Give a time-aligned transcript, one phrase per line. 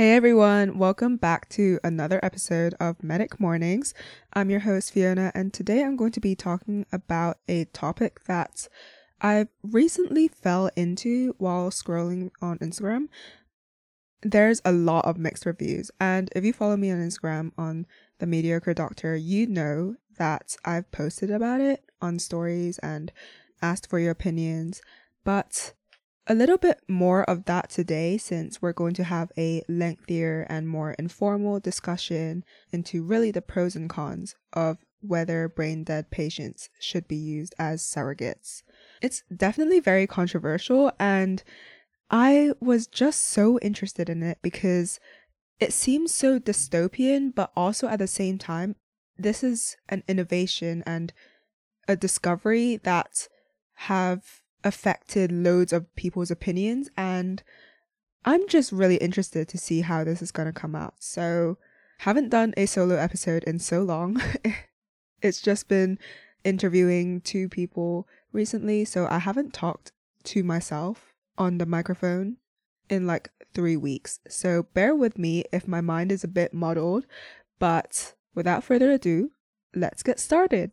[0.00, 3.92] Hey everyone, welcome back to another episode of Medic Mornings.
[4.32, 8.66] I'm your host Fiona, and today I'm going to be talking about a topic that
[9.20, 13.08] I recently fell into while scrolling on Instagram.
[14.22, 17.86] There's a lot of mixed reviews, and if you follow me on Instagram on
[18.20, 23.12] the Mediocre Doctor, you know that I've posted about it on stories and
[23.60, 24.80] asked for your opinions.
[25.24, 25.74] But
[26.30, 30.68] a little bit more of that today since we're going to have a lengthier and
[30.68, 37.08] more informal discussion into really the pros and cons of whether brain dead patients should
[37.08, 38.62] be used as surrogates.
[39.02, 41.42] It's definitely very controversial and
[42.12, 45.00] I was just so interested in it because
[45.58, 48.76] it seems so dystopian, but also at the same time,
[49.18, 51.12] this is an innovation and
[51.88, 53.26] a discovery that
[53.74, 57.42] have affected loads of people's opinions and
[58.24, 60.94] I'm just really interested to see how this is going to come out.
[60.98, 61.56] So,
[61.98, 64.20] haven't done a solo episode in so long.
[65.22, 65.98] it's just been
[66.44, 69.92] interviewing two people recently, so I haven't talked
[70.24, 72.36] to myself on the microphone
[72.90, 74.20] in like 3 weeks.
[74.28, 77.06] So, bear with me if my mind is a bit muddled,
[77.58, 79.30] but without further ado,
[79.74, 80.72] let's get started.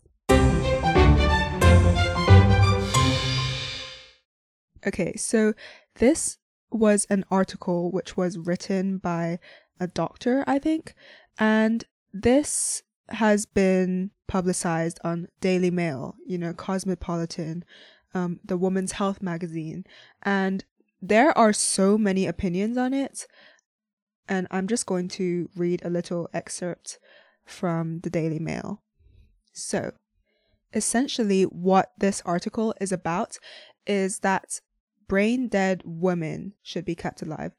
[4.85, 5.53] Okay, so
[5.95, 6.37] this
[6.69, 9.39] was an article which was written by
[9.79, 10.93] a doctor, I think,
[11.39, 11.83] and
[12.13, 17.63] this has been publicized on Daily Mail, you know, Cosmopolitan,
[18.13, 19.85] um, the Woman's Health magazine,
[20.23, 20.65] and
[21.01, 23.27] there are so many opinions on it.
[24.29, 26.99] And I'm just going to read a little excerpt
[27.45, 28.81] from the Daily Mail.
[29.53, 29.93] So,
[30.73, 33.37] essentially, what this article is about
[33.85, 34.59] is that
[35.07, 37.53] brain dead women should be kept alive.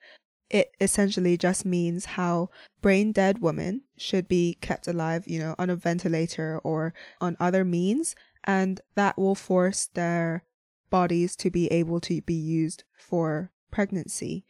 [0.51, 5.69] It essentially just means how brain dead women should be kept alive, you know, on
[5.69, 10.45] a ventilator or on other means, and that will force their
[10.91, 14.45] bodies to be able to be used for pregnancy.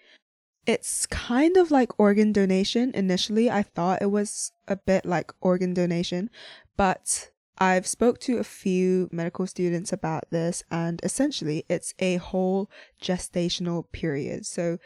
[0.66, 2.92] It's kind of like organ donation.
[2.94, 6.30] Initially, I thought it was a bit like organ donation,
[6.76, 12.70] but I've spoke to a few medical students about this and essentially it's a whole
[13.02, 14.46] gestational period.
[14.46, 14.78] So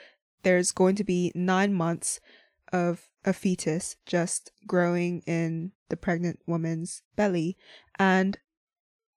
[0.43, 2.19] there's going to be 9 months
[2.72, 7.56] of a fetus just growing in the pregnant woman's belly
[7.99, 8.38] and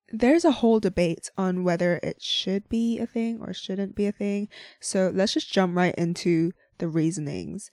[0.09, 4.11] there's a whole debate on whether it should be a thing or shouldn't be a
[4.11, 4.47] thing.
[4.79, 7.71] So let's just jump right into the reasonings.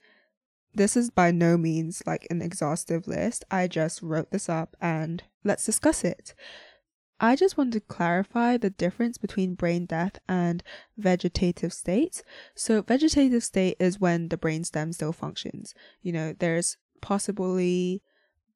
[0.75, 3.45] This is by no means like an exhaustive list.
[3.51, 6.33] I just wrote this up and let's discuss it.
[7.19, 10.63] I just want to clarify the difference between brain death and
[10.97, 12.23] vegetative state.
[12.55, 15.73] So, vegetative state is when the brainstem still functions.
[16.01, 18.01] You know, there's possibly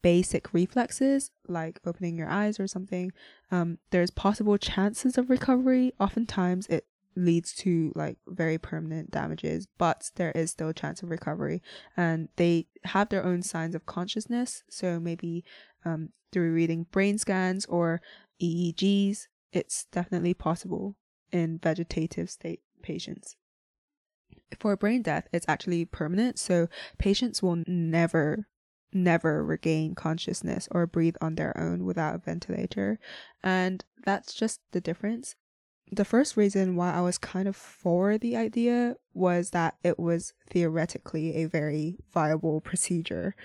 [0.02, 3.12] basic reflexes like opening your eyes or something.
[3.52, 5.94] Um, there's possible chances of recovery.
[6.00, 6.86] Oftentimes, it
[7.18, 11.62] leads to like very permanent damages, but there is still a chance of recovery.
[11.96, 14.64] And they have their own signs of consciousness.
[14.70, 15.44] So maybe
[15.84, 18.02] um, through reading brain scans or
[18.42, 20.96] EEGs, it's definitely possible
[21.32, 23.36] in vegetative state patients.
[24.60, 26.40] For brain death, it's actually permanent.
[26.40, 26.68] So
[26.98, 28.48] patients will never
[28.94, 32.98] never regain consciousness or breathe on their own without a ventilator.
[33.44, 35.36] And that's just the difference
[35.92, 40.34] the first reason why I was kind of for the idea was that it was
[40.50, 43.36] theoretically a very viable procedure.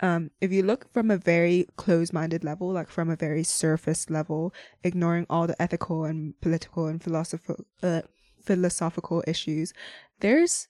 [0.00, 4.08] Um, if you look from a very close minded level, like from a very surface
[4.08, 8.02] level, ignoring all the ethical and political and philosophical, uh,
[8.42, 9.74] philosophical issues,
[10.20, 10.68] there's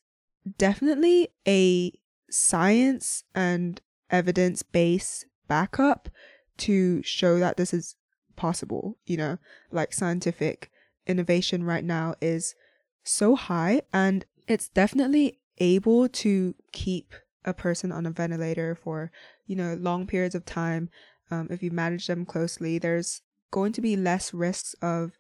[0.59, 1.93] definitely a
[2.29, 3.81] science and
[4.11, 6.09] evidence based backup
[6.57, 7.95] to show that this is
[8.35, 9.39] possible, you know,
[9.71, 10.71] like scientific
[11.07, 12.55] innovation right now is
[13.03, 19.11] so high and it's definitely able to keep a person on a ventilator for
[19.47, 20.91] you know long periods of time.
[21.31, 25.13] Um, if you manage them closely there's going to be less risks of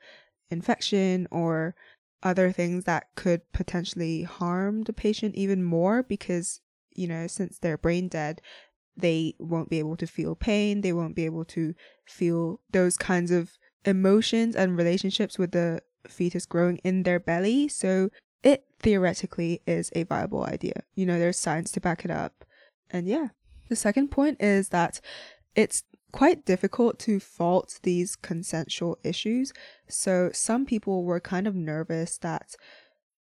[0.50, 1.75] infection or
[2.23, 6.61] other things that could potentially harm the patient even more because
[6.94, 8.41] you know since they're brain dead
[8.97, 11.75] they won't be able to feel pain they won't be able to
[12.05, 13.53] feel those kinds of
[13.85, 17.69] emotions and relationships with the fetus growing in their belly.
[17.69, 18.11] So
[18.43, 20.82] it theoretically is a viable idea.
[20.94, 22.44] You know, there's science to back it up.
[22.91, 23.29] And yeah.
[23.69, 25.00] The second point is that
[25.55, 29.53] it's quite difficult to fault these consensual issues.
[29.88, 32.56] So some people were kind of nervous that,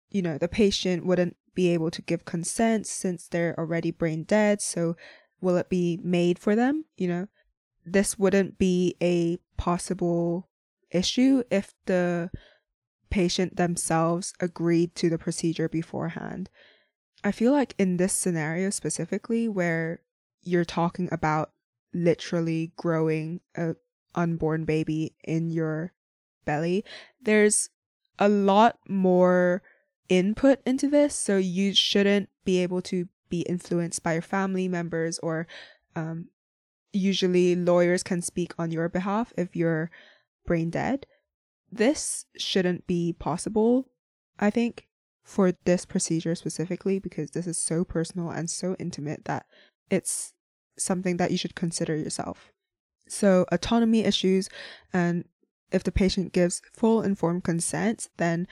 [0.09, 4.61] you know, the patient wouldn't be able to give consent since they're already brain dead?
[4.61, 4.95] So
[5.41, 6.85] will it be made for them?
[6.97, 7.27] You know,
[7.85, 10.49] this wouldn't be a possible
[10.91, 12.29] issue if the
[13.09, 16.49] patient themselves agreed to the procedure beforehand.
[17.23, 20.01] I feel like in this scenario specifically, where
[20.41, 21.51] you're talking about
[21.93, 23.75] literally growing a
[24.15, 25.93] unborn baby in your
[26.45, 26.83] belly,
[27.21, 27.69] there's
[28.19, 29.61] a lot more
[30.09, 31.15] input into this.
[31.15, 35.47] So you shouldn't be able to be influenced by your family members or
[35.95, 36.27] um,
[36.93, 39.91] usually lawyers can speak on your behalf if you're
[40.45, 41.05] brain dead.
[41.71, 43.89] This shouldn't be possible,
[44.39, 44.87] I think,
[45.23, 49.45] for this procedure specifically because this is so personal and so intimate that
[49.89, 50.33] it's
[50.77, 52.51] something that you should consider yourself.
[53.07, 54.49] So, autonomy issues,
[54.91, 55.25] and
[55.71, 58.47] if the patient gives full informed consent, then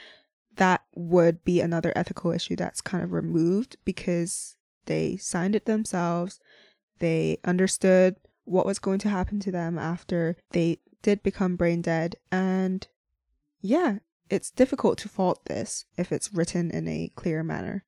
[0.56, 6.40] that would be another ethical issue that's kind of removed because they signed it themselves.
[7.00, 12.16] They understood what was going to happen to them after they did become brain dead.
[12.32, 12.88] And
[13.62, 14.00] yeah,
[14.30, 17.86] it's difficult to fault this if it's written in a clear manner.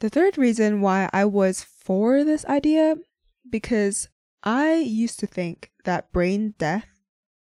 [0.00, 2.96] The third reason why I was for this idea
[3.48, 4.08] because
[4.42, 6.88] I used to think that brain death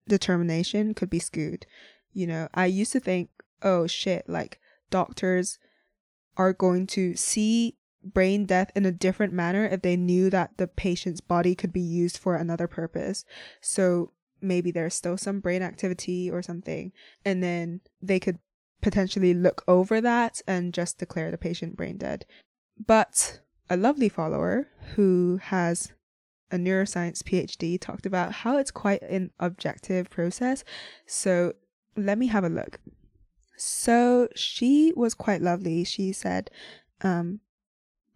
[0.08, 1.66] determination could be skewed.
[2.12, 3.30] You know, I used to think,
[3.62, 4.60] oh shit, like
[4.90, 5.58] doctors
[6.36, 10.66] are going to see brain death in a different manner if they knew that the
[10.66, 13.24] patient's body could be used for another purpose.
[13.60, 16.92] So maybe there's still some brain activity or something,
[17.24, 18.38] and then they could
[18.80, 22.26] potentially look over that and just declare the patient brain dead.
[22.84, 23.40] But
[23.70, 25.92] a lovely follower who has
[26.50, 30.64] a neuroscience PhD talked about how it's quite an objective process.
[31.06, 31.54] So
[31.96, 32.80] let me have a look.
[33.56, 35.84] So she was quite lovely.
[35.84, 36.50] She said,
[37.02, 37.40] um,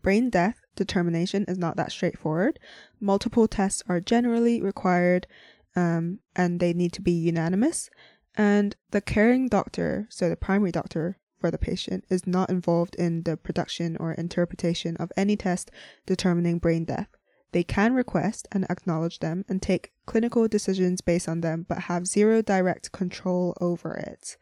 [0.06, 2.60] brain death determination is not that straightforward.
[3.00, 5.26] Multiple tests are generally required
[5.74, 7.90] um, and they need to be unanimous.
[8.36, 13.24] And the caring doctor, so the primary doctor for the patient, is not involved in
[13.24, 15.72] the production or interpretation of any test
[16.06, 17.08] determining brain death.
[17.50, 22.06] They can request and acknowledge them and take clinical decisions based on them, but have
[22.06, 24.36] zero direct control over it.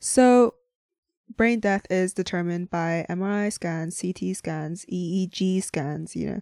[0.00, 0.54] So,
[1.36, 6.40] brain death is determined by MRI scans, CT scans, EEG scans, you know,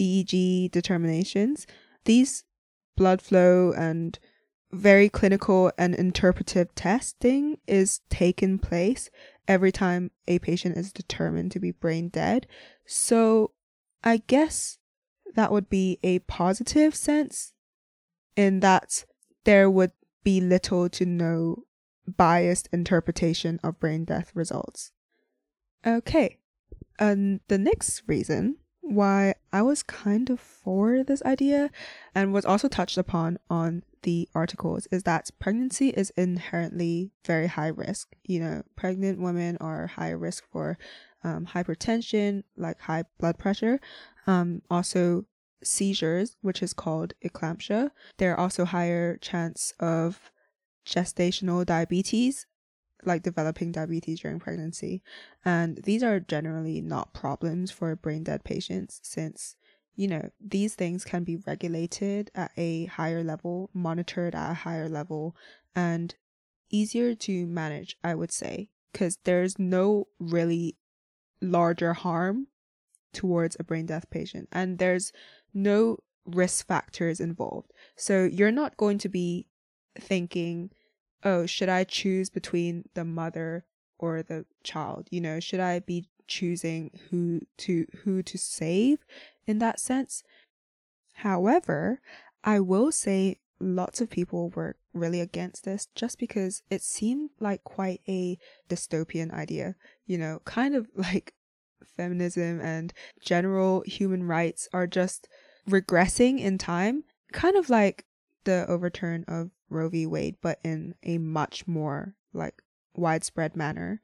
[0.00, 1.66] EEG determinations.
[2.04, 2.44] These
[2.96, 4.18] blood flow and
[4.72, 9.10] very clinical and interpretive testing is taken place
[9.46, 12.46] every time a patient is determined to be brain dead.
[12.86, 13.52] So,
[14.02, 14.78] I guess
[15.34, 17.52] that would be a positive sense
[18.36, 19.04] in that
[19.44, 19.92] there would
[20.24, 21.64] be little to no
[22.06, 24.92] biased interpretation of brain death results.
[25.86, 26.38] Okay,
[26.98, 31.70] and the next reason why I was kind of for this idea
[32.14, 37.68] and was also touched upon on the articles is that pregnancy is inherently very high
[37.68, 38.14] risk.
[38.24, 40.78] You know, pregnant women are high risk for
[41.24, 43.80] um, hypertension, like high blood pressure,
[44.26, 45.26] um, also
[45.62, 47.90] seizures, which is called eclampsia.
[48.18, 50.32] There are also higher chance of
[50.86, 52.46] gestational diabetes,
[53.04, 55.02] like developing diabetes during pregnancy.
[55.44, 59.56] And these are generally not problems for brain dead patients since,
[59.94, 64.88] you know, these things can be regulated at a higher level, monitored at a higher
[64.88, 65.36] level,
[65.74, 66.14] and
[66.70, 70.76] easier to manage, I would say, because there's no really
[71.40, 72.46] larger harm
[73.12, 74.48] towards a brain death patient.
[74.52, 75.12] And there's
[75.52, 77.72] no risk factors involved.
[77.96, 79.46] So you're not going to be
[79.98, 80.70] thinking,
[81.24, 83.64] oh, should I choose between the mother
[83.98, 85.08] or the child?
[85.10, 88.98] You know, should I be choosing who to who to save
[89.46, 90.22] in that sense?
[91.14, 92.00] However,
[92.42, 97.62] I will say lots of people were really against this just because it seemed like
[97.64, 98.38] quite a
[98.68, 101.34] dystopian idea, you know, kind of like
[101.96, 105.28] feminism and general human rights are just
[105.68, 108.04] regressing in time, kind of like
[108.44, 110.06] the overturn of Roe v.
[110.06, 112.62] Wade, but in a much more like
[112.94, 114.00] widespread manner.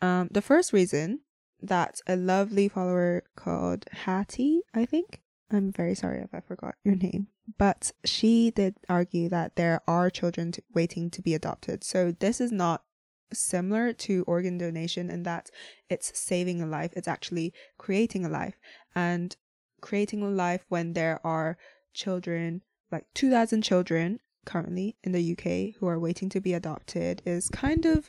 [0.00, 1.20] Um, the first reason
[1.62, 6.96] that a lovely follower called Hattie, I think, I'm very sorry if I forgot your
[6.96, 7.28] name,
[7.58, 11.84] but she did argue that there are children waiting to be adopted.
[11.84, 12.82] So this is not
[13.32, 15.50] similar to organ donation in that
[15.88, 18.54] it's saving a life, it's actually creating a life.
[18.94, 19.36] And
[19.84, 21.58] creating a life when there are
[21.92, 22.62] children,
[22.94, 27.84] like 2,000 children currently in the UK who are waiting to be adopted is kind
[27.84, 28.08] of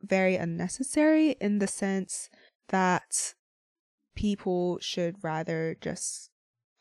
[0.00, 2.30] very unnecessary in the sense
[2.68, 3.34] that
[4.14, 6.30] people should rather just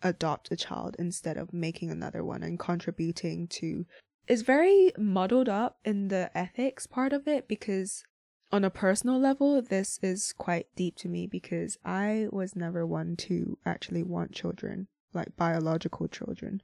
[0.01, 3.85] adopt a child instead of making another one and contributing to
[4.27, 8.03] is very muddled up in the ethics part of it because
[8.49, 13.17] on a personal level this is quite deep to me because I was never one
[13.27, 16.61] to actually want children like biological children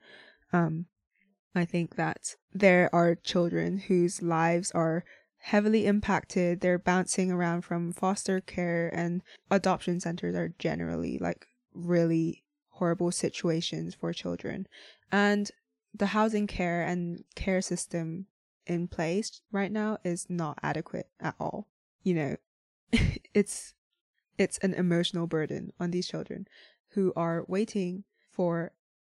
[0.54, 0.86] um
[1.56, 5.04] I think that there are children whose lives are
[5.38, 6.62] heavily impacted.
[6.62, 13.96] They're bouncing around from foster care and adoption centers are generally like really horrible situations
[13.96, 14.68] for children.
[15.12, 15.50] And
[15.94, 18.27] the housing care and care system
[18.68, 21.68] in place right now is not adequate at all.
[22.04, 22.36] You know,
[23.34, 23.74] it's
[24.38, 26.48] it's an emotional burden on these children
[26.89, 28.72] who are waiting for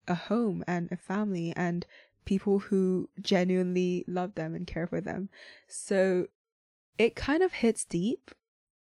[0.09, 1.85] a home and a family and
[2.25, 5.29] people who genuinely love them and care for them.
[5.67, 6.27] So
[6.97, 8.31] it kind of hits deep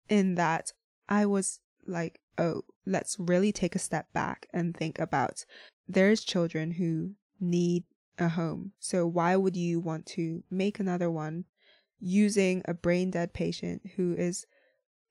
[0.08, 0.72] in that
[1.10, 5.46] I was like, oh, let's really take a step back and think about
[5.88, 7.84] there's children who need
[8.17, 8.72] a home.
[8.79, 11.46] So why would you want to make another one
[12.00, 14.46] using a brain dead patient who is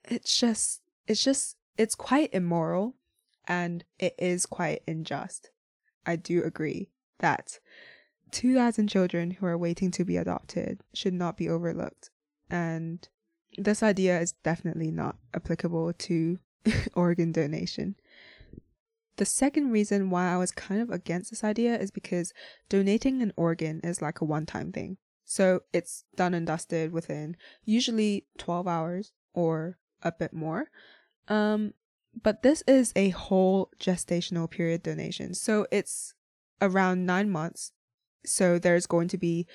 [0.05, 2.95] it's just it's just it's quite immoral
[3.47, 5.51] and it is quite unjust.
[6.07, 7.59] I do agree that
[8.31, 12.11] 2,000 children who are waiting to be adopted should not be overlooked.
[12.51, 13.07] And
[13.57, 16.39] this idea is definitely not applicable to
[16.95, 17.97] organ donation.
[19.17, 22.33] The second reason why I was kind of against this idea is because
[22.69, 24.97] donating an organ is like a one time thing.
[25.25, 30.67] So it's done and dusted within usually 12 hours or a bit more.
[31.29, 31.73] Um,
[32.23, 35.35] but this is a whole gestational period donation.
[35.35, 36.15] So it's
[36.61, 37.73] around nine months
[38.27, 39.47] so there's going to be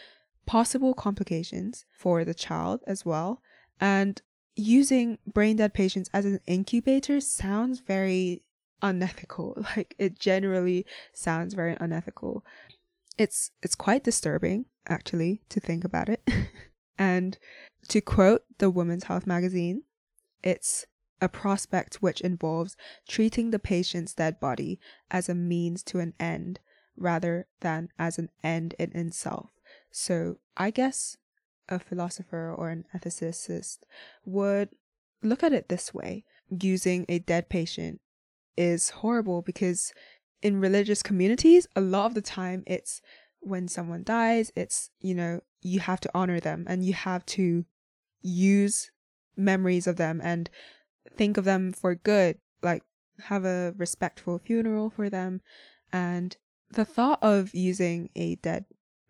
[0.46, 3.42] possible complications for the child as well.
[3.80, 4.22] And
[4.56, 8.44] using brain dead patients as an incubator sounds very
[8.82, 9.58] unethical.
[9.76, 12.46] Like it generally sounds very unethical.
[13.18, 16.28] It's it's quite disturbing actually to think about it.
[16.98, 17.38] and
[17.90, 19.84] to quote the Women's Health magazine,
[20.44, 20.86] it's
[21.22, 24.80] a prospect which involves treating the patient's dead body
[25.12, 26.60] as a means to an end
[26.96, 29.50] rather than as an end in itself.
[29.92, 31.18] So I guess
[31.68, 33.80] a philosopher or an ethicist
[34.26, 34.70] would
[35.22, 38.02] look at it this way using a dead patient
[38.58, 39.94] is horrible because
[40.42, 43.02] in religious communities, a lot of the time it's
[43.40, 47.66] when someone dies, it's, you know, you have to honor them and you have to
[48.22, 48.92] use
[49.36, 50.50] memories of them and
[51.16, 52.84] think of them for good, like
[53.24, 55.42] have a respectful funeral for them
[55.92, 56.38] and
[56.72, 58.66] the thought of using a dead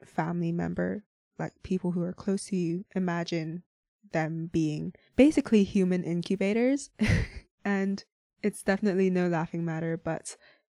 [0.06, 1.04] family member,
[1.38, 3.64] like people who are close to you, imagine
[4.12, 6.90] them being basically human incubators.
[7.66, 8.04] and
[8.42, 10.36] it's definitely no laughing matter, but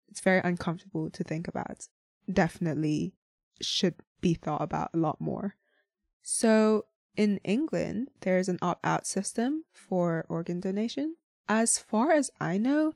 [0.10, 1.88] it's very uncomfortable to think about.
[2.32, 3.14] Definitely
[3.62, 5.56] should be thought about a lot more.
[6.22, 11.16] So in England, there's an opt out system for organ donation.
[11.48, 12.94] As far as I know,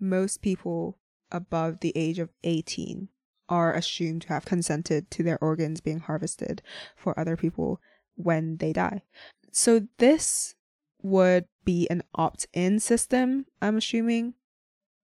[0.00, 0.98] most people
[1.30, 3.08] above the age of 18
[3.48, 6.62] are assumed to have consented to their organs being harvested
[6.96, 7.80] for other people
[8.14, 9.02] when they die.
[9.50, 10.54] So this
[11.02, 14.34] would be an opt-in system, I'm assuming,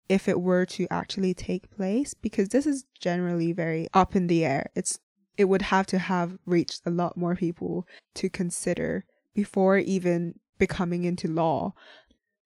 [0.08, 4.44] if it were to actually take place because this is generally very up in the
[4.44, 4.70] air.
[4.74, 5.00] It's
[5.38, 9.04] it would have to have reached a lot more people to consider
[9.35, 11.73] before even becoming into law.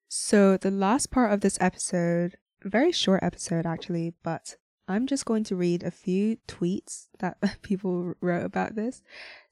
[0.08, 4.56] So the last part of this episode, very short episode actually, but
[4.86, 9.02] I'm just going to read a few tweets that people wrote about this.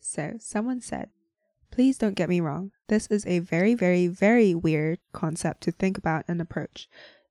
[0.01, 1.09] So, someone said,
[1.71, 2.73] Please don't get me wrong.
[2.89, 6.89] This is a very, very, very weird concept to think about and approach.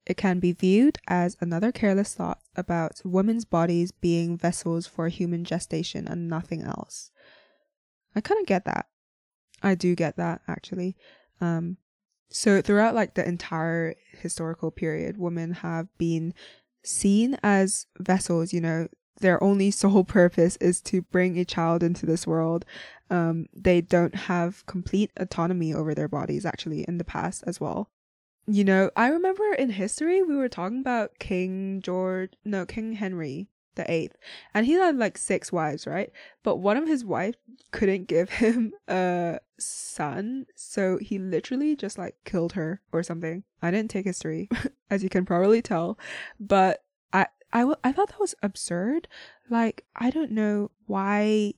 [0.10, 5.44] It can be viewed as another careless thought about women's bodies being vessels for human
[5.46, 7.12] gestation and nothing else.
[8.16, 8.88] I kind of get that.
[9.62, 10.98] I do get that actually.
[11.40, 11.78] Um,
[12.28, 16.34] so throughout like the entire historical period, women have been
[16.84, 18.88] seen as vessels, you know,
[19.22, 22.66] their only sole purpose is to bring a child into this world.
[23.12, 27.92] Um, they don't have complete autonomy over their bodies, actually, in the past as well.
[28.52, 33.48] You know, I remember in history we were talking about King George, no, King Henry
[33.76, 34.16] the Eighth,
[34.56, 36.12] and he had like six wives, right?
[36.42, 37.38] But one of his wives
[37.70, 43.44] couldn't give him a son, so he literally just like killed her or something.
[43.62, 44.50] I didn't take history,
[44.90, 46.00] as you can probably tell,
[46.40, 49.08] but I I, thought that was absurd.
[49.48, 51.54] Like I don't know why,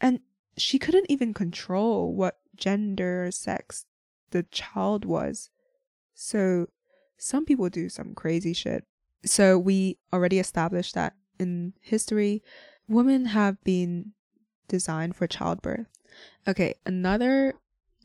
[0.00, 0.20] and
[0.56, 3.86] she couldn't even control what gender sex
[4.30, 5.50] the child was.
[6.20, 6.66] So
[7.16, 8.84] some people do some crazy shit.
[9.24, 12.42] So we already established that in history,
[12.88, 14.14] women have been
[14.66, 15.86] designed for childbirth.
[16.46, 17.54] Okay, another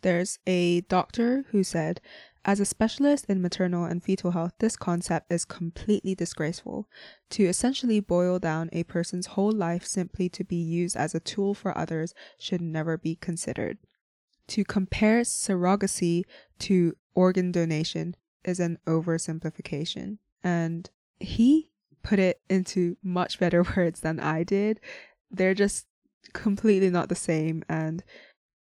[0.03, 2.01] there's a doctor who said,
[2.46, 6.88] as a specialist in maternal and fetal health, this concept is completely disgraceful.
[7.32, 11.55] To essentially boil down a person's whole life simply to be used as a tool
[11.55, 13.79] for others should never be considered.
[14.50, 16.24] To compare surrogacy
[16.60, 20.18] to organ donation is an oversimplification.
[20.44, 21.70] And he
[22.04, 24.80] put it into much better words than I did.
[25.32, 25.88] They're just
[26.34, 27.64] completely not the same.
[27.70, 28.04] And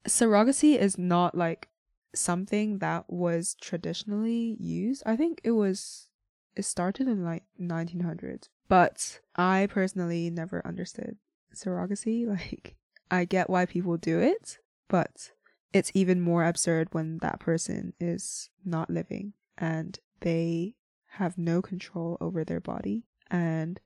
[0.07, 1.69] surrogacy is not like
[2.15, 5.03] something that was traditionally used.
[5.05, 6.07] I think it was
[6.55, 11.17] it started in like 1900s, but I personally never understood
[11.53, 12.25] surrogacy.
[12.27, 12.75] Like
[13.09, 14.57] I get why people do it,
[14.89, 15.31] but
[15.73, 20.75] it's even more absurd when that person is not living and they
[21.11, 23.79] have no control over their body and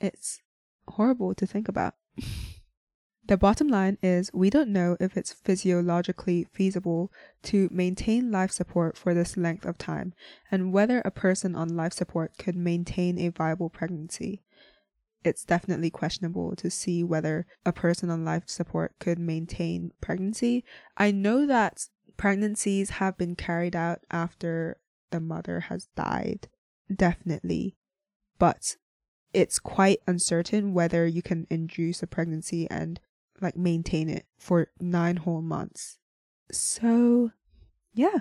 [0.00, 0.40] it's
[0.88, 1.94] horrible to think about.
[3.28, 7.10] The bottom line is we don't know if it's physiologically feasible
[7.44, 10.14] to maintain life support for this length of time
[10.48, 14.42] and whether a person on life support could maintain a viable pregnancy.
[15.24, 20.64] It's definitely questionable to see whether a person on life support could maintain pregnancy.
[20.96, 24.78] I know that pregnancies have been carried out after
[25.10, 26.48] the mother has died,
[26.94, 27.76] definitely,
[28.38, 28.76] but
[29.32, 33.00] it's quite uncertain whether you can induce a pregnancy and
[33.40, 35.98] like maintain it for nine whole months.
[36.50, 37.32] So,
[37.92, 38.20] yeah.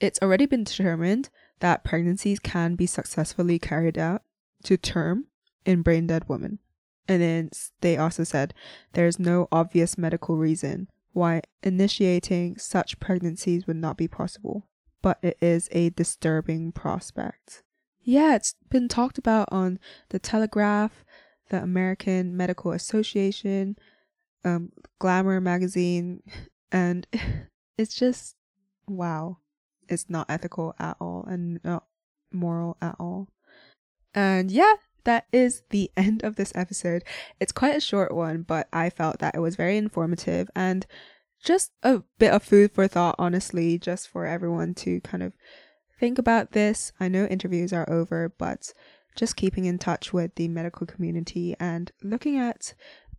[0.00, 4.22] It's already been determined that pregnancies can be successfully carried out
[4.64, 5.26] to term
[5.64, 6.58] in brain dead women.
[7.06, 8.54] And then they also said
[8.92, 14.66] there's no obvious medical reason why initiating such pregnancies would not be possible,
[15.00, 17.62] but it is a disturbing prospect.
[18.02, 19.78] Yeah, it's been talked about on
[20.10, 21.04] the Telegraph,
[21.50, 23.76] the American Medical Association,
[24.44, 26.22] um, Glamour magazine,
[26.72, 27.06] and
[27.78, 28.36] it's just
[28.86, 29.38] wow.
[29.88, 31.84] It's not ethical at all and not
[32.32, 33.28] moral at all.
[34.14, 34.74] And yeah,
[35.04, 37.04] that is the end of this episode.
[37.40, 40.86] It's quite a short one, but I felt that it was very informative and
[41.42, 45.34] just a bit of food for thought, honestly, just for everyone to kind of
[46.00, 46.92] think about this.
[46.98, 48.72] I know interviews are over, but
[49.14, 52.74] just keeping in touch with the medical community and looking at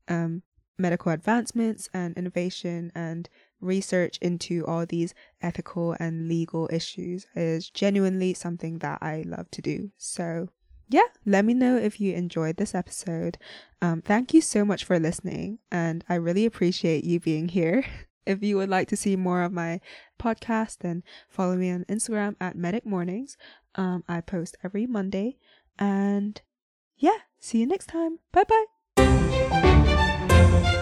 [0.07, 0.41] um,
[0.77, 3.29] medical advancements and innovation and
[3.61, 9.61] research into all these ethical and legal issues is genuinely something that I love to
[9.61, 9.91] do.
[9.97, 10.49] So,
[10.89, 13.37] yeah, let me know if you enjoyed this episode.
[13.81, 17.85] Um, thank you so much for listening, and I really appreciate you being here.
[18.25, 19.79] If you would like to see more of my
[20.19, 23.37] podcast, then follow me on Instagram at Medic Mornings.
[23.75, 25.37] Um, I post every Monday.
[25.77, 26.41] And
[26.97, 28.17] yeah, see you next time.
[28.31, 28.45] Bye
[28.97, 30.81] bye.